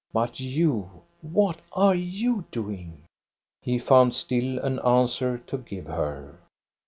But 0.11 0.39
you, 0.39 1.03
what 1.21 1.61
are 1.73 1.93
you 1.93 2.45
doing?" 2.49 3.03
He 3.61 3.77
found 3.77 4.15
still 4.15 4.57
an 4.57 4.79
answer 4.79 5.37
to 5.45 5.59
give 5.59 5.85
her. 5.85 6.39